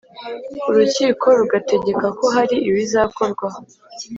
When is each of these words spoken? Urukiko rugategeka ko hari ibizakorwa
Urukiko 0.69 1.25
rugategeka 1.39 2.07
ko 2.17 2.25
hari 2.35 2.55
ibizakorwa 2.69 3.47